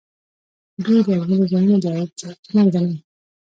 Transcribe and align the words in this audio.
دوی 0.83 0.99
لرغوني 1.07 1.45
ځایونه 1.51 1.75
د 1.83 1.85
عاید 1.93 2.11
سرچینه 2.19 2.63
ګڼي. 2.73 2.95